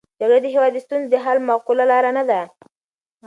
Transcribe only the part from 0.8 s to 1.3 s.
ستونزو د